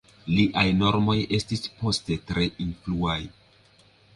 Liaj 0.35 0.63
normoj 0.77 1.17
estis 1.39 1.63
poste 1.81 2.17
tre 2.31 2.47
influaj. 2.67 3.19